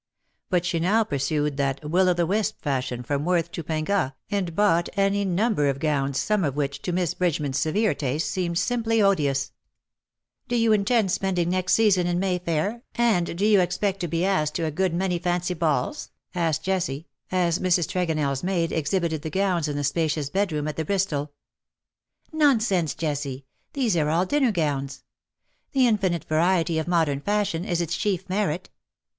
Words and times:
But 0.49 0.65
she 0.65 0.79
now 0.79 1.03
pursued 1.03 1.57
that 1.57 1.87
Will 1.87 2.07
o^ 2.07 2.15
the 2.15 2.25
Wisp 2.25 2.59
fashion 2.59 3.03
from 3.03 3.23
Worth 3.23 3.51
to 3.51 3.63
Pin 3.63 3.83
gat, 3.83 4.15
and 4.31 4.55
bought 4.55 4.89
any 4.95 5.23
number 5.23 5.69
of 5.69 5.77
gowns, 5.77 6.17
some 6.19 6.43
of 6.43 6.55
which, 6.55 6.81
to 6.81 6.91
Miss 6.91 7.13
Bridgeman\s 7.13 7.59
severe 7.59 7.93
taste, 7.93 8.27
seemed 8.27 8.57
simply 8.57 8.99
odious. 8.99 9.51
VOL. 10.49 10.57
III. 10.57 10.57
L 10.57 10.57
146 10.57 10.57
"tIxMe 10.57 10.57
turns 10.57 10.57
the 10.57 10.57
old 10.57 10.57
days 10.57 10.57
to 10.57 10.57
derision/^ 10.57 10.57
'^ 10.57 10.57
Do 10.57 10.57
you 10.63 10.73
intend 10.73 11.11
spending 11.45 11.49
next 11.51 11.73
season 11.75 12.07
in 12.07 12.19
May 12.19 12.39
Fair^ 12.39 12.81
and 12.95 13.37
do 13.37 13.45
you 13.45 13.59
expect 13.59 13.99
to 13.99 14.07
be 14.07 14.25
asked 14.25 14.55
to 14.55 14.65
a 14.65 14.71
good 14.71 14.93
many 14.95 15.19
fancy 15.19 15.53
balls 15.53 16.09
V 16.33 16.39
asked 16.39 16.63
Jessie, 16.63 17.07
as 17.31 17.59
Mrs 17.59 17.87
TregonelFs 17.87 18.41
maid 18.43 18.71
exhibited 18.71 19.21
the 19.21 19.29
gowns 19.29 19.67
in 19.67 19.75
the 19.75 19.83
spacious 19.83 20.31
bedroom 20.31 20.67
at 20.67 20.77
the 20.77 20.83
Bristol. 20.85 21.31
'^Nonsense, 22.33 22.97
Jessie. 22.97 23.45
These 23.73 23.95
are 23.97 24.09
all 24.09 24.25
dinner 24.25 24.51
gowns. 24.51 25.03
The 25.73 25.85
infinite 25.85 26.23
variety 26.23 26.79
of 26.79 26.87
modern 26.87 27.21
fashion 27.21 27.63
is 27.63 27.81
its 27.81 27.95
chief 27.95 28.27
merit. 28.27 28.71